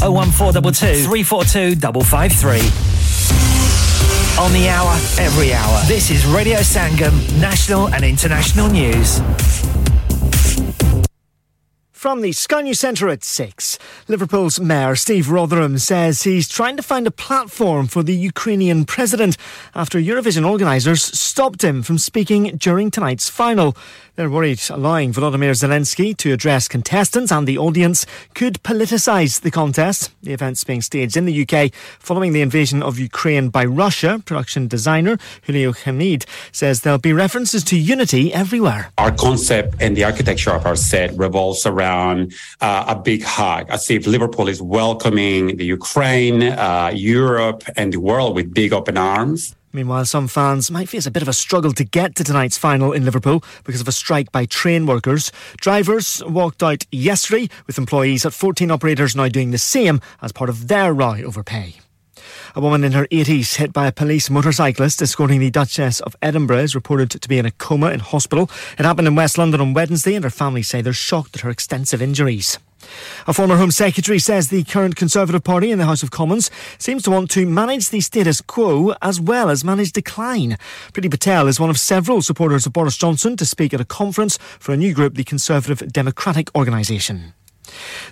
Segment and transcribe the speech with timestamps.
[0.00, 2.58] 01422 342 553.
[4.42, 5.82] On the hour, every hour.
[5.86, 9.20] This is Radio Sangam, national and international news.
[12.00, 13.78] From the Sky News Centre at 6,
[14.08, 19.36] Liverpool's Mayor Steve Rotheram says he's trying to find a platform for the Ukrainian president
[19.74, 23.76] after Eurovision organisers stopped him from speaking during tonight's final.
[24.16, 28.04] They're worried allowing Volodymyr Zelensky to address contestants and the audience
[28.34, 30.12] could politicise the contest.
[30.22, 34.22] The event's being staged in the UK following the invasion of Ukraine by Russia.
[34.24, 38.90] Production designer Julio Hamid says there'll be references to unity everywhere.
[38.98, 43.90] Our concept and the architecture of our set revolves around uh, a big hug, as
[43.90, 49.54] if Liverpool is welcoming the Ukraine, uh, Europe, and the world with big open arms.
[49.72, 52.92] Meanwhile, some fans might face a bit of a struggle to get to tonight's final
[52.92, 55.30] in Liverpool because of a strike by train workers.
[55.58, 60.50] Drivers walked out yesterday, with employees at 14 operators now doing the same as part
[60.50, 61.76] of their row over pay.
[62.56, 66.58] A woman in her 80s hit by a police motorcyclist escorting the Duchess of Edinburgh
[66.58, 68.50] is reported to be in a coma in hospital.
[68.76, 71.50] It happened in West London on Wednesday, and her family say they're shocked at her
[71.50, 72.58] extensive injuries.
[73.26, 77.02] A former Home Secretary says the current Conservative Party in the House of Commons seems
[77.04, 80.56] to want to manage the status quo as well as manage decline.
[80.92, 84.38] Priti Patel is one of several supporters of Boris Johnson to speak at a conference
[84.58, 87.34] for a new group, the Conservative Democratic Organisation.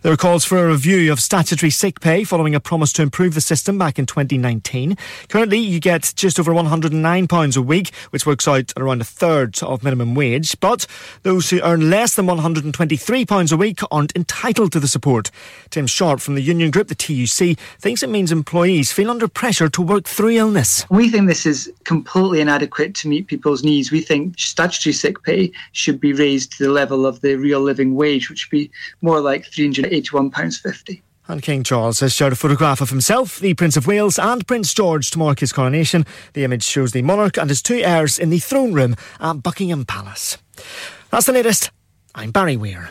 [0.03, 3.34] There are calls for a review of statutory sick pay following a promise to improve
[3.34, 4.97] the system back in 2019.
[5.28, 9.62] Currently, you get just over £109 a week, which works out at around a third
[9.62, 10.59] of minimum wage.
[10.61, 10.87] But
[11.23, 15.31] those who earn less than £123 a week aren't entitled to the support.
[15.70, 19.69] Tim Sharp from the union group, the TUC, thinks it means employees feel under pressure
[19.69, 20.84] to work through illness.
[20.91, 23.91] We think this is completely inadequate to meet people's needs.
[23.91, 27.95] We think statutory sick pay should be raised to the level of the real living
[27.95, 28.70] wage, which would be
[29.03, 31.02] more like £381.50.
[31.30, 34.72] And King Charles has shared a photograph of himself, the Prince of Wales, and Prince
[34.72, 36.06] George to mark his coronation.
[36.32, 39.84] The image shows the monarch and his two heirs in the throne room at Buckingham
[39.84, 40.38] Palace.
[41.10, 41.70] That's the latest.
[42.14, 42.91] I'm Barry Weir.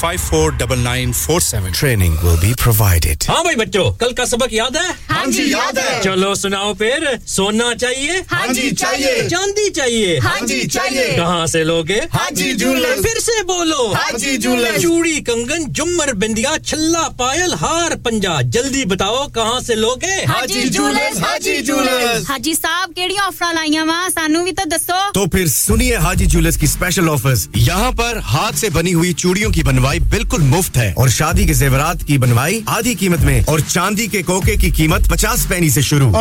[0.01, 2.15] five four double nine four seven training
[3.29, 7.05] ہاں بھائی بچوں کل کا سبق یاد ہے ہاں جی یاد ہے چلو سناؤ پھر
[7.25, 12.51] سونا چاہیے ہاں جی چاہیے چاندی چاہیے ہاں جی چاہیے کہاں سے لوگے ہاں جی
[12.53, 18.39] جولر پھر سے بولو ہاں جی جولر چوڑی کنگن جمر بندیا چھلا پائل ہار پنجا
[18.41, 23.17] جلدی بتاؤ کہاں سے لوگے ہاں جی جولر ہاں جی جولر ہاں جی صاحب کیڑی
[23.27, 27.47] آفر لائی وا سانو بھی تو دسو تو پھر سنیے ہاجی جولرز کی اسپیشل آفرز
[27.55, 31.45] یہاں پر ہاتھ سے بنی ہوئی چوڑیوں کی بنوا بنوائی بالکل مفت ہے اور شادی
[31.45, 35.69] کے زیورات کی بنوائی آدھی قیمت میں اور چاندی کے کوکے کی قیمت پچاس پینی
[35.69, 36.11] سے شروع۔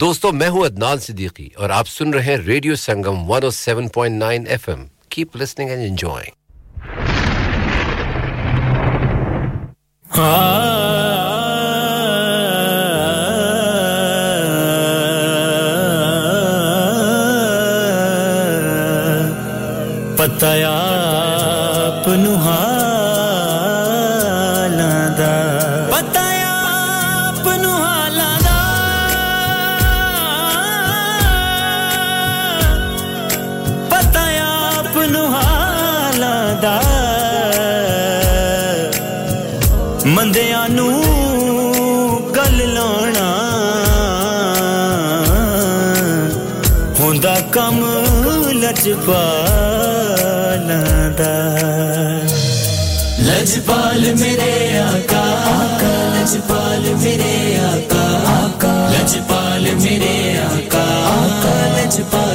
[0.00, 4.44] دوستوں میں ہوں عدنان صدیقی اور آپ سن رہے ہیں ریڈیو سنگم 107.9 ونٹ نائن
[5.08, 5.70] کیپ لسنگ
[20.16, 20.93] پتیا
[48.84, 50.66] لجپال
[53.18, 55.22] لجپال میرے آقا
[55.52, 58.04] آقا لجپال میرے آقا
[58.34, 60.84] آقا لجپال میرے آقا
[61.14, 62.33] آقا لجپال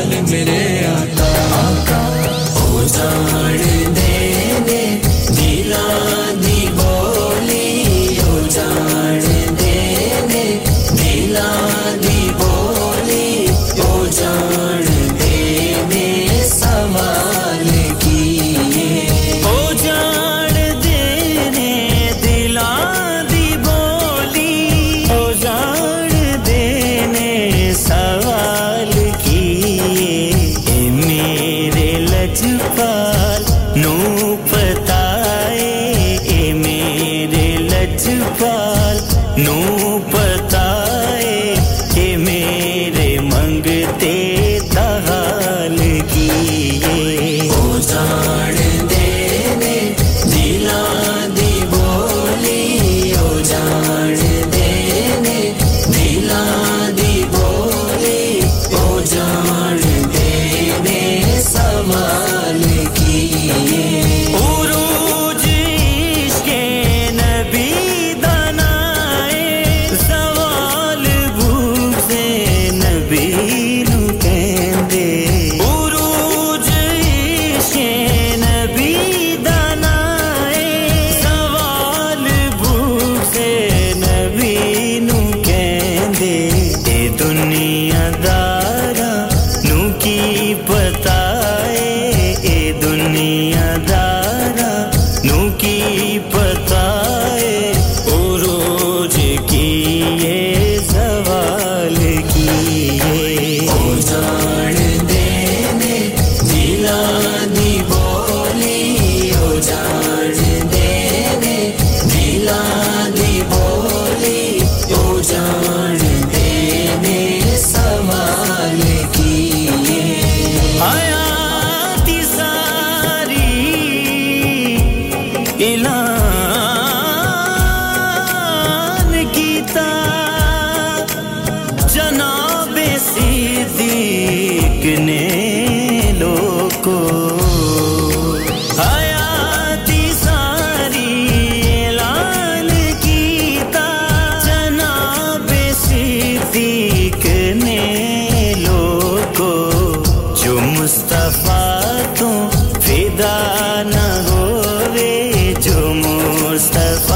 [156.50, 157.09] Mustafa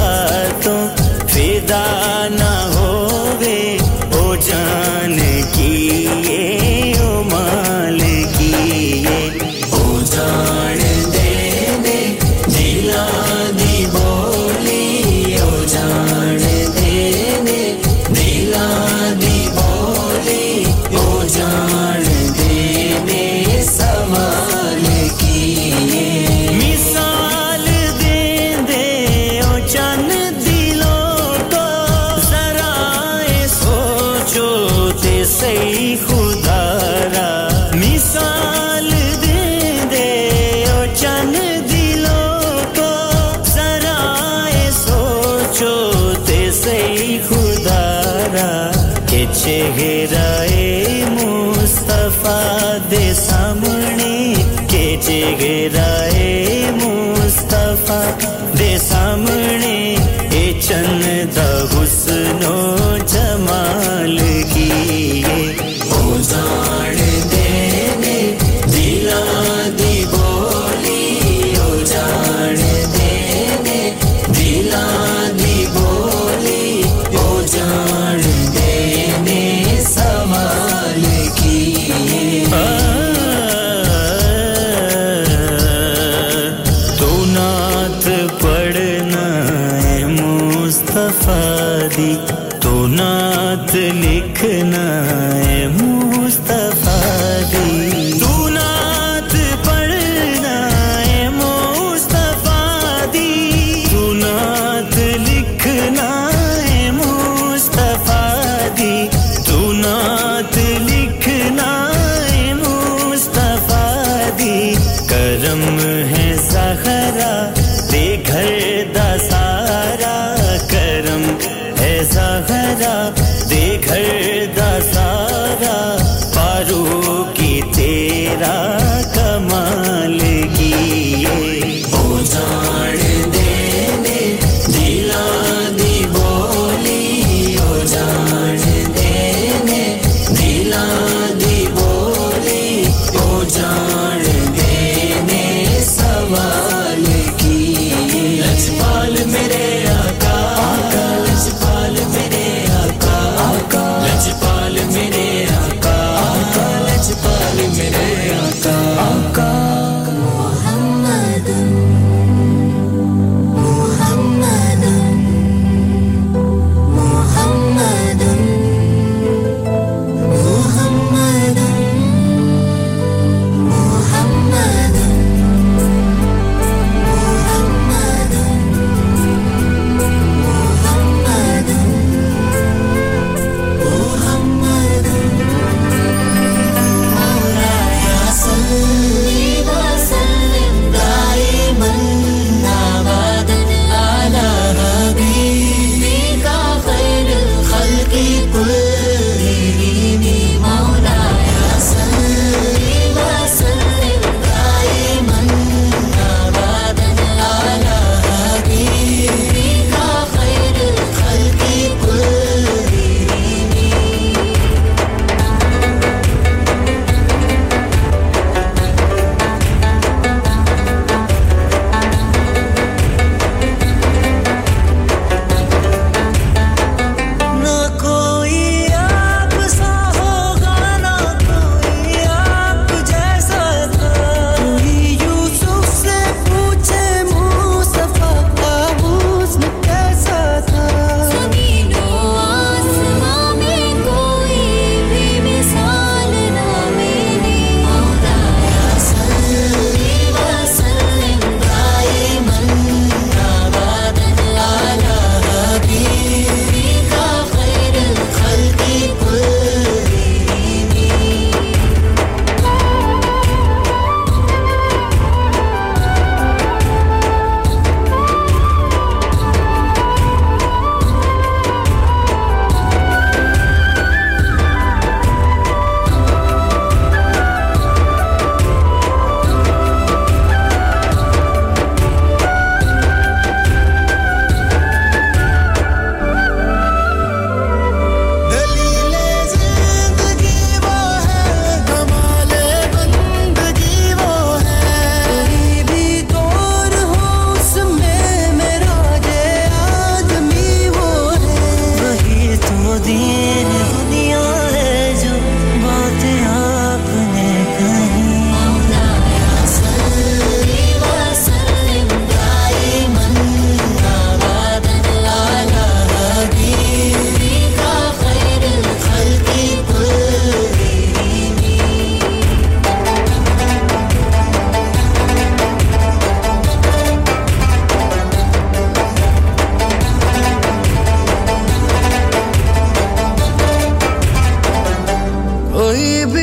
[335.94, 336.43] baby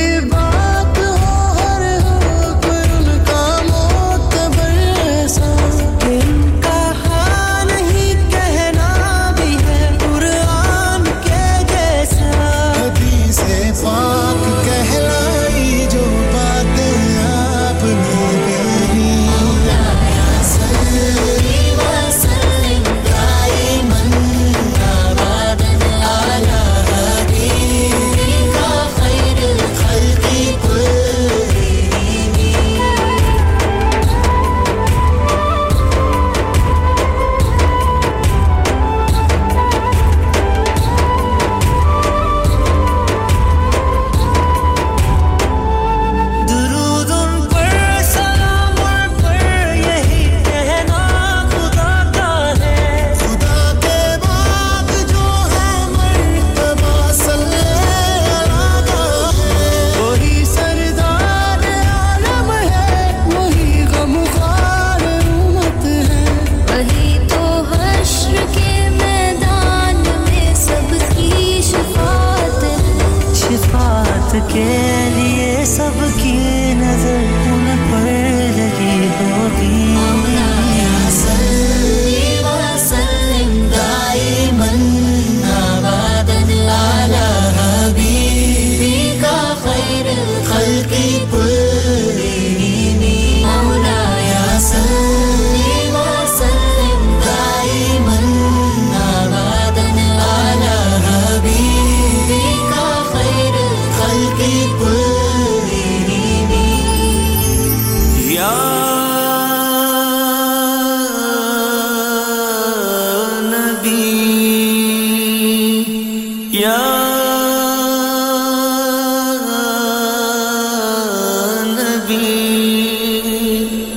[116.53, 116.77] یا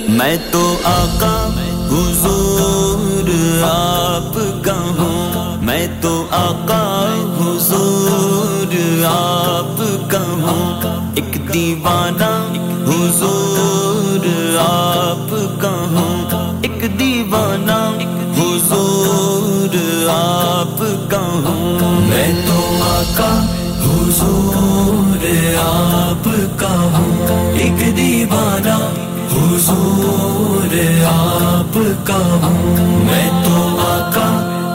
[0.10, 1.48] میں تو آقا،
[1.88, 3.30] حضور
[3.64, 10.82] آپ کا ہوں۔ میں تو آقا، حضور آپ کا ہوں۔
[11.16, 12.54] ایک دیوانہ،
[12.88, 14.28] حضور
[14.70, 16.13] آپ کا ہوں۔
[23.04, 23.46] آقا
[23.84, 25.26] حضور
[25.64, 26.30] آپ
[26.60, 28.76] کا ہوں۔ ایک دیوانہ
[29.34, 34.30] حضور آپ کا ہوں۔ میں تو آقا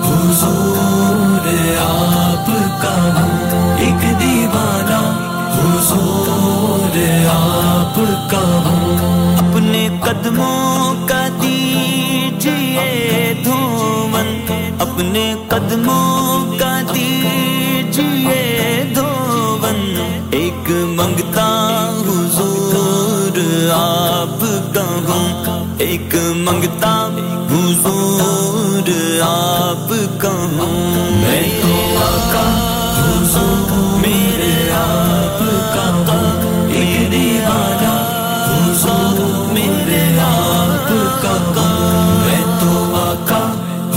[0.07, 1.47] حضور
[1.81, 2.47] آپ
[2.83, 5.01] کا ہوں۔ ایک دیوانہ
[5.55, 6.97] حضور
[7.31, 14.45] آپ کا ہوں۔ اپنے قدموں کا دیجیے دھومن۔
[14.79, 17.58] اپنے قدموں کا دیجیے
[18.95, 19.79] دھومن
[20.31, 21.47] ایک منگتا
[22.07, 23.39] حضور،
[23.73, 26.93] آپ کا ہوں ایک منگتا
[27.51, 28.91] حضور،
[29.23, 32.45] آپ کا ہوں میں تو آقا،
[32.99, 35.43] حضور میرے آپ
[35.75, 37.95] کا ہوں ایک دیوانہ،
[38.49, 40.93] حضور میرے آپ
[41.23, 41.37] کا
[42.27, 43.43] میں تو آقا،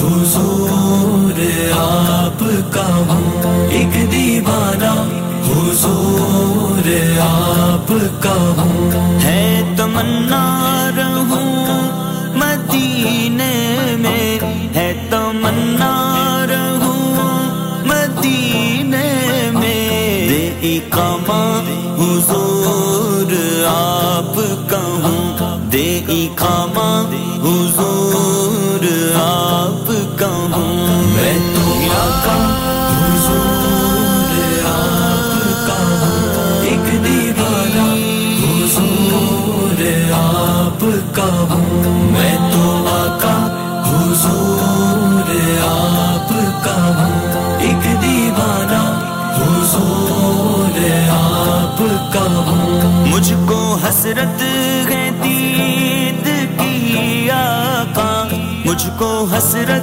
[0.01, 1.39] حضور
[1.77, 3.30] آپ کا ہوں
[6.81, 10.45] حضور آپ کا ہوں۔ ہے تمنا
[10.97, 13.53] رہوں مدینے
[13.99, 14.39] میں۔
[14.75, 15.91] ہے تمنا
[16.49, 19.05] رہوں مدینے
[19.53, 21.41] میں۔ دے اقامہ
[21.99, 23.33] حضور
[23.67, 26.89] آپ کا ہوں۔ دے اقامہ
[27.43, 28.85] حضور
[29.15, 29.90] آپ
[53.21, 54.41] مجھ کو حسرت
[54.89, 56.25] ہے دید
[56.59, 58.27] کی آقا۔
[58.65, 59.81] مجھ کو حسرت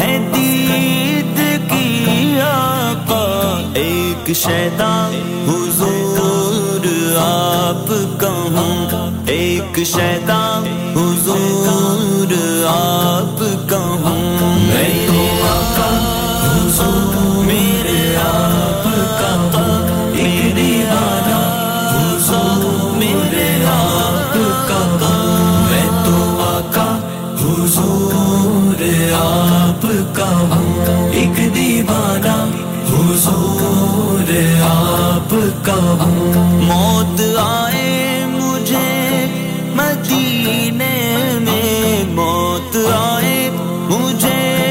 [0.00, 5.10] ہے دید کی آقا۔ ایک شیدا
[5.48, 6.86] حضور،
[7.18, 10.62] آپ کا ہوں ایک شیدا
[10.96, 12.32] حضور،
[12.68, 15.43] آپ کا ہوں میں تو
[35.34, 39.26] آپ کا ہوں موت آئے مجھے
[39.74, 43.50] مدینے میں۔ موت آئے
[43.90, 44.62] مجھے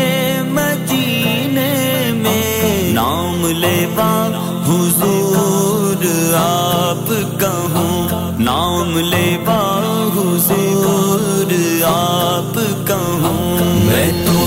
[0.48, 4.28] مدینے میں۔ نام لے با
[4.68, 8.08] حضور، آپ کا ہوں
[8.40, 9.62] نام لے با
[10.16, 11.54] حضور،
[11.86, 14.40] آپ کا ہوں میں تو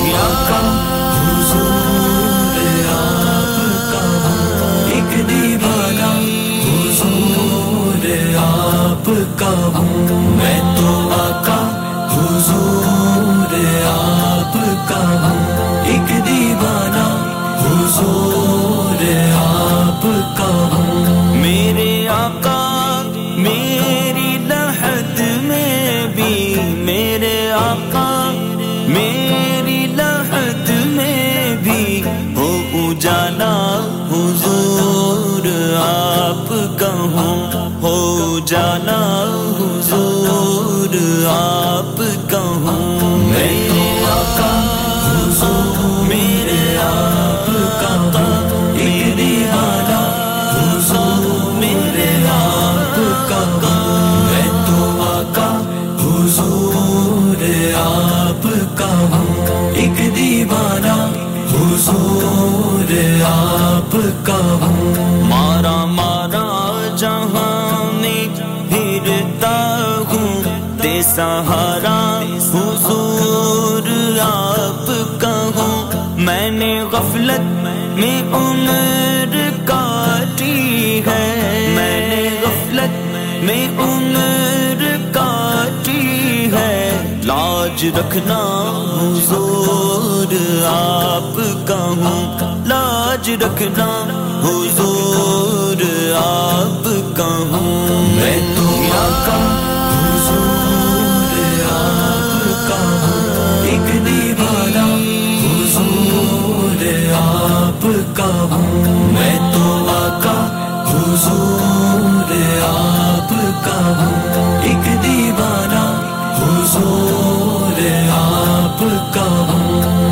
[12.49, 13.55] حضور
[13.87, 14.53] آپ
[14.89, 17.07] کا ہوں ایک دیوانہ،
[17.63, 19.03] حضور
[19.37, 20.07] آپ
[20.37, 23.03] کا ہوں میرے آقا،
[23.37, 26.55] میری لحد میں بھی
[26.85, 28.31] میرے آقا،
[28.89, 32.03] میری لحد میں بھی
[32.37, 32.51] ہو
[32.83, 33.55] اجالا۔
[34.11, 35.47] حضور
[35.79, 39.01] آپ کا ہوں ہو جانا
[39.59, 40.97] حضور
[41.29, 41.56] آپ
[76.27, 77.41] میں نے غفلت
[77.99, 79.37] میں عمر
[79.67, 88.39] کاٹی ہے۔ میں نے غفلت میں عمر کاٹی ہے۔ لاج رکھنا
[89.03, 90.35] حضور،
[90.67, 93.87] آپ کا ہوں۔ لاج رکھنا
[94.45, 95.83] حضور،
[96.17, 99.56] آپ کا ہوں۔ میں تمہارا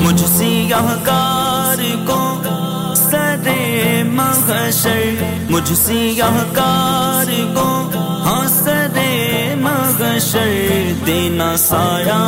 [0.03, 2.43] مجھ سے یہکار کو
[2.95, 3.49] سر
[4.05, 5.15] مغشر
[5.51, 6.21] مجھ سے
[6.53, 7.91] کار کو
[8.25, 8.99] ہاں سر
[9.57, 12.19] محشر، دینا سایہ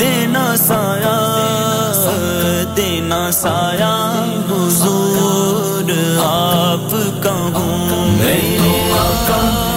[0.00, 1.16] دینا سایہ
[2.76, 3.94] دینا سایہ
[4.50, 5.90] حضور
[6.24, 9.67] آپ کا ہوں۔ میں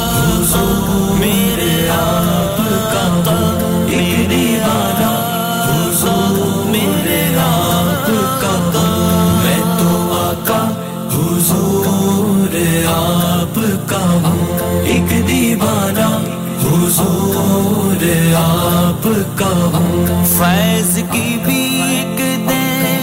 [18.62, 22.18] آپ کا ہوں۔ فیض کی بھی ایک
[22.50, 23.00] دے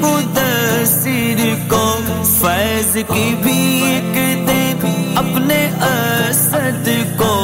[0.00, 4.14] مدثر کو فیض کی بھی ایک
[4.48, 4.62] دے
[5.16, 7.38] اپنے اسد کو۔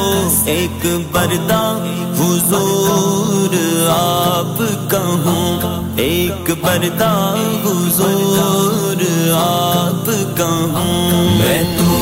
[0.45, 1.77] ایک بردہ
[2.19, 3.55] حضور
[3.89, 9.03] آپ کا ہوں۔ ایک بردہ حضور
[9.33, 11.97] آپ کا ہوں۔ میں تو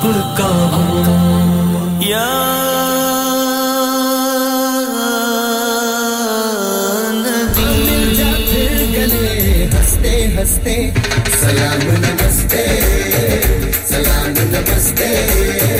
[0.00, 2.26] آپ کا ہوں یا
[11.40, 12.64] سلام نمستے
[13.88, 15.79] سلام نمستے۔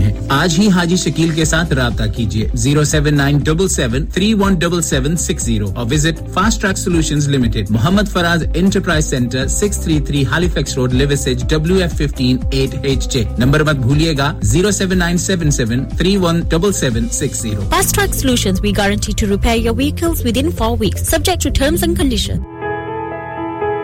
[0.01, 4.33] ہیں۔ آج ہی حاجی شکیل کے ساتھ رابطہ کیجیے۔ Zero seven nine double seven three
[4.33, 7.69] one double seven six zero اور visit fast track solution limited.
[7.69, 13.11] Muhammad Faraz enterprise centre six three three Halifax road لیوسج W F fifteen eight H
[13.13, 17.41] J number مت بھولیے گا۔ Zero seven nine seven seven three one double seven six
[17.41, 17.61] zero.
[17.69, 21.83] Fast track solution we guarantee to repair your vehicles within four weeks subject to terms
[21.83, 22.39] and condition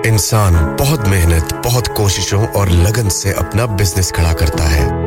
[0.06, 5.07] انسان بہت محنت بہت کوششوں اور لگن سے اپنا بزنس کھڑا کرتا ہے۔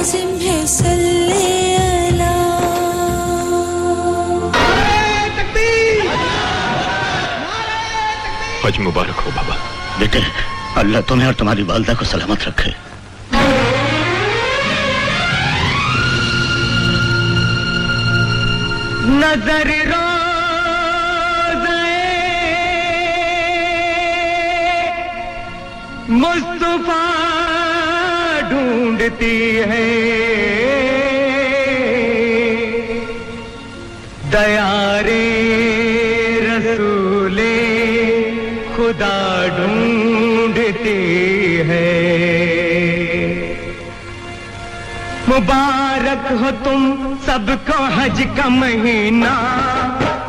[0.00, 0.60] لازم ہے
[8.64, 9.56] حج مبارک ہو بابا۔
[9.98, 10.18] بیٹے
[10.76, 12.72] اللہ تمہیں اور تمہاری والدہ کو سلامت رکھے۔
[19.04, 19.70] نظر
[26.08, 27.49] مصطفیٰ
[28.50, 29.86] ڈھونڈتی ہے۔
[34.32, 35.24] دیارے
[36.42, 37.40] رسول
[38.76, 40.98] خدا ڈھونڈتی
[41.68, 41.96] ہے۔
[45.28, 49.34] مبارک ہو تم سب کو حج کا مہینہ۔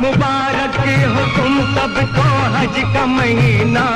[0.00, 3.88] مبارک ہو تم سب کو حج کا مہینہ۔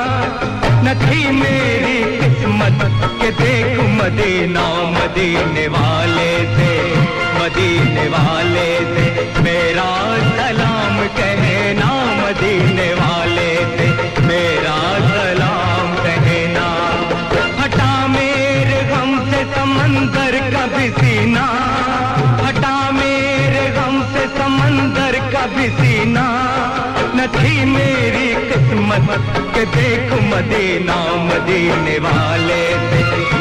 [0.83, 0.91] نہ
[1.33, 2.81] میری قسمت
[3.21, 6.75] کہ دیکھ مدینہ مدینے والے تھے
[7.39, 9.89] مدینے والے تھے میرا
[10.37, 13.87] سلام کہنا مدینے والے تھے
[14.25, 16.67] میرا سلام کہنا
[17.59, 20.87] ہٹا میرے غم سے سمندر کا بھی
[22.41, 25.67] ہٹا میرے غم سے سمندر کا بھی
[27.15, 28.66] نہیں میری قسمت
[28.97, 33.36] رحمت کہ دیکھ مدینہ مدینے والے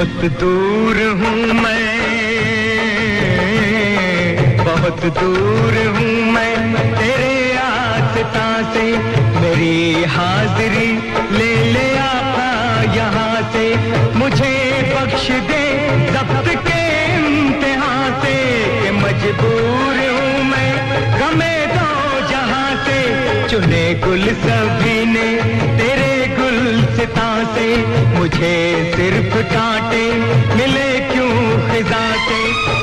[0.00, 1.98] بہت دور ہوں میں۔
[4.58, 6.56] بہت دور ہوں میں۔
[6.98, 8.92] تیرے آستا سے
[9.40, 10.96] میری حاضری
[11.30, 13.74] لے لے آقا یہاں سے۔
[14.14, 18.54] مجھے بخش دے ضبط کے امتحان سے
[18.90, 20.72] مجبور ہوں میں۔
[21.20, 23.12] گمے دو جہاں سے
[23.50, 25.59] چنے گل سبھی نے۔
[27.00, 27.66] خطا سے
[28.14, 28.56] مجھے
[28.96, 30.02] صرف کانٹے
[30.56, 31.30] ملے کیوں
[31.68, 32.40] خزاں سے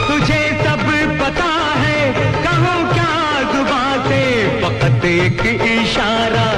[0.08, 0.82] تجھے سب
[1.20, 1.52] پتا
[1.82, 2.12] ہے،
[2.44, 4.24] کہوں کیا زباں سے
[4.62, 6.50] فقط ایک اشارہ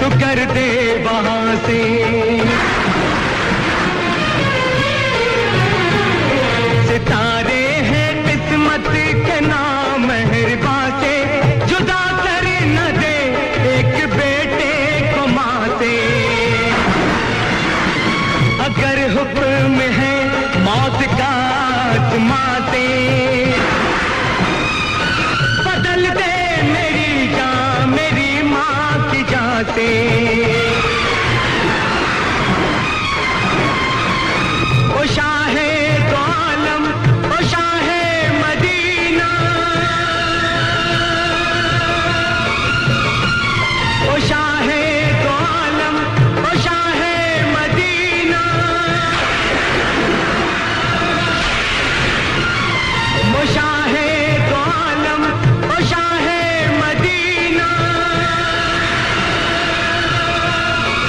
[0.00, 0.70] تو کر دے
[1.04, 2.37] وہاں سے۔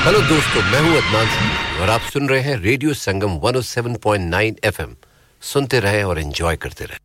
[0.09, 1.25] ہلو دوستو، میں ہوں عدنان
[1.79, 4.93] اور آپ سن رہے ہیں ریڈیو سنگم 107.9 ایف ایم
[5.41, 6.97] سنتے رہے اور انجوائے کرتے رہے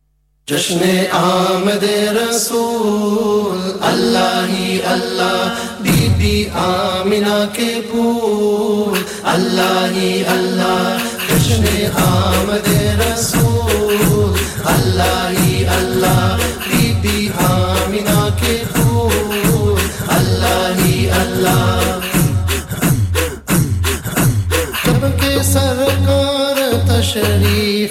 [0.47, 0.77] جشن
[1.11, 1.83] آمد
[2.17, 10.97] رسول، اللہ ہی اللہ، بی بی آمینہ کے پھول، اللہ ہی اللہ۔
[11.29, 12.67] جشن آمد
[13.01, 14.33] رسول،
[14.65, 16.37] اللہ ہی اللہ۔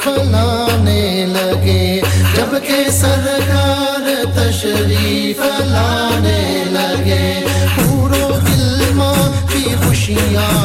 [0.03, 2.01] لانے لگے
[2.37, 7.45] جبکہ سرکار تشریف لانے لگے۔
[7.77, 10.64] پورو دل ماں کی خوشیاں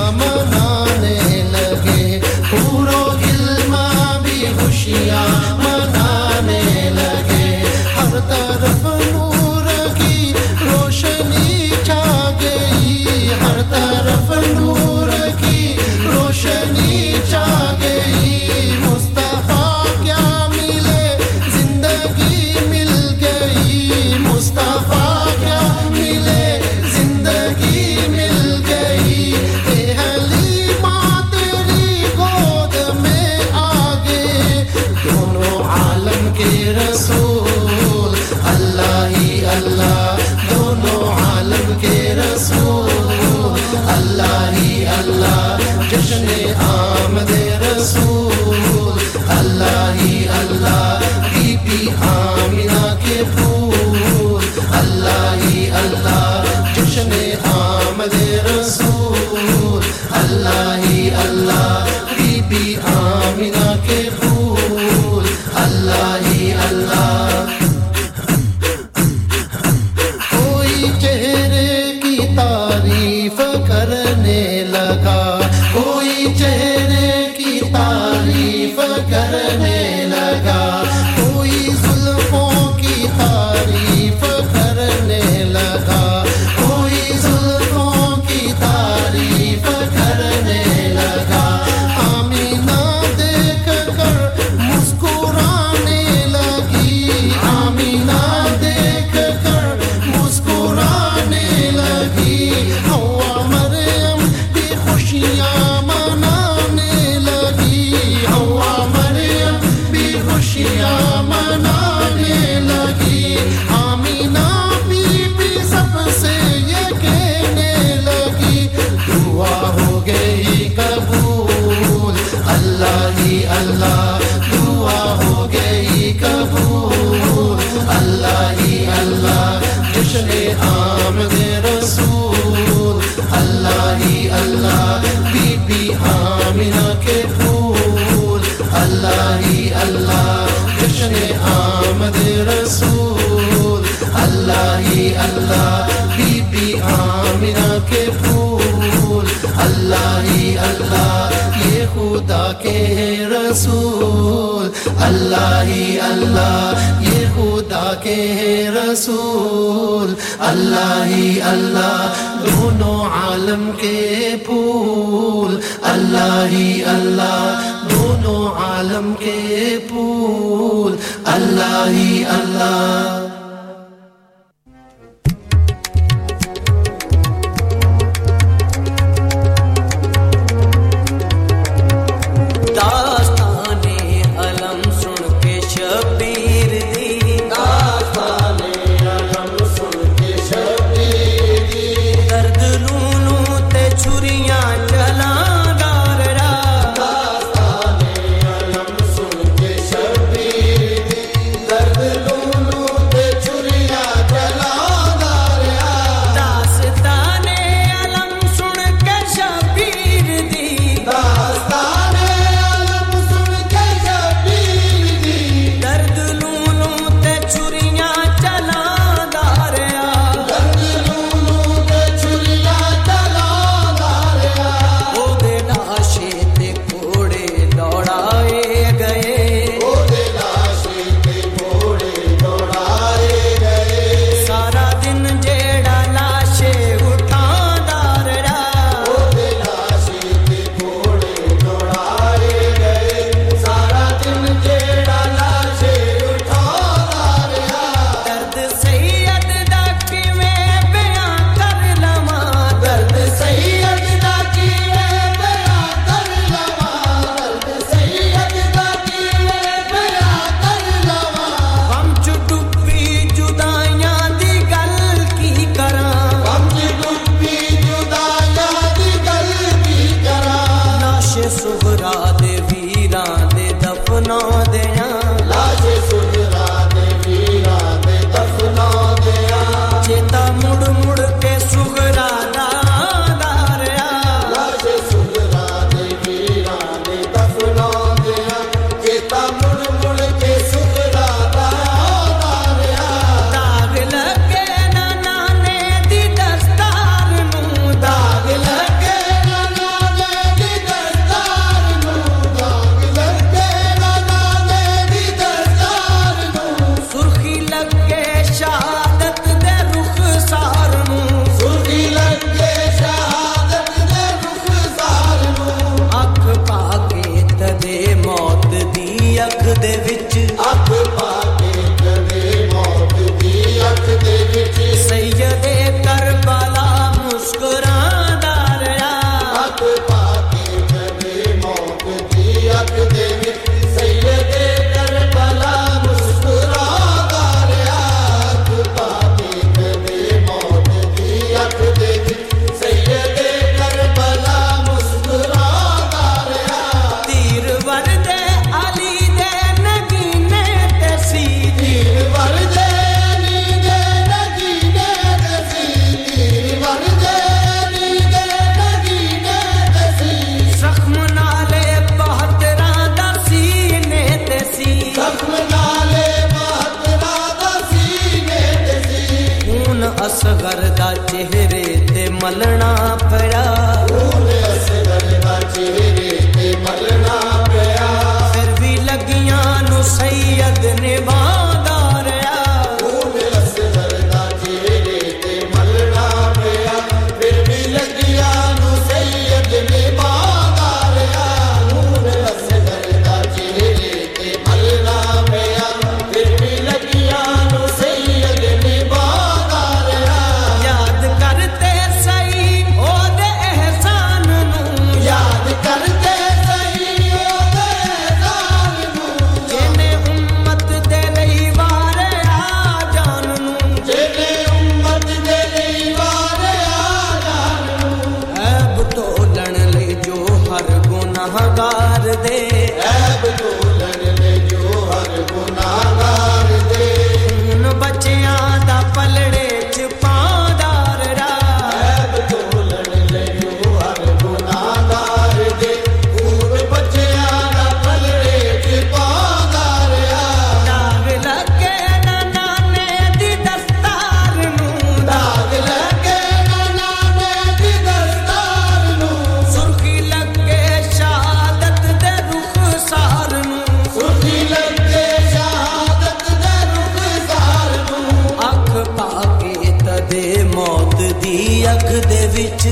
[171.39, 173.18] اللہ ہی اللہ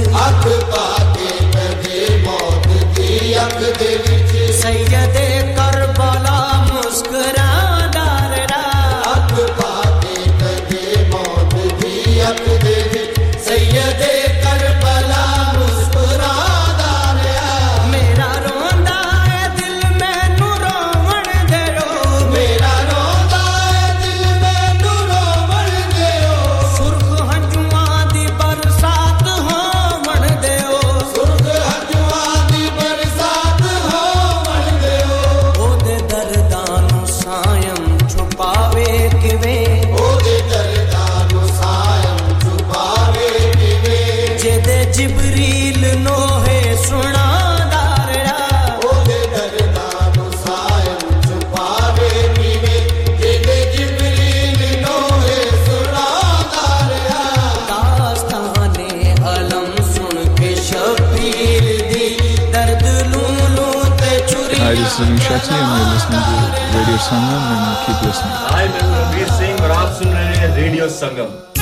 [0.06, 0.47] to
[45.08, 47.26] جبریل نوہے سنا
[66.70, 68.34] Radio Sangam and keep listening.
[68.52, 71.57] I'm Singh راب سن رہے ہیں ریڈیو سنگم